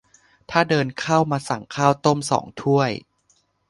[0.49, 2.91] ถ้าเดินเข้ามาสั่งข้าวต้มสองถ้วย